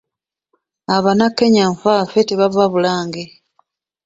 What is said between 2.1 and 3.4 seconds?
tebava Bulange.